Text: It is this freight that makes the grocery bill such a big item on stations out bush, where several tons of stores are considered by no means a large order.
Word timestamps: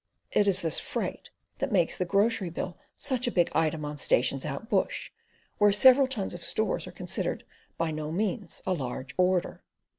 It 0.31 0.47
is 0.47 0.63
this 0.63 0.79
freight 0.79 1.29
that 1.59 1.71
makes 1.71 1.95
the 1.95 2.05
grocery 2.05 2.49
bill 2.49 2.75
such 2.97 3.27
a 3.27 3.31
big 3.31 3.51
item 3.53 3.85
on 3.85 3.97
stations 3.99 4.45
out 4.45 4.67
bush, 4.67 5.11
where 5.59 5.71
several 5.71 6.07
tons 6.07 6.33
of 6.33 6.43
stores 6.43 6.87
are 6.87 6.91
considered 6.91 7.43
by 7.77 7.91
no 7.91 8.11
means 8.11 8.63
a 8.65 8.73
large 8.73 9.13
order. 9.15 9.61